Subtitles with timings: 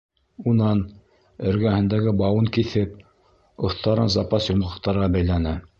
[0.51, 0.79] Унан,
[1.51, 2.99] эргәһендәге бауын киҫеп,
[3.71, 5.59] остарын запас йомғаҡтарға бәйләне.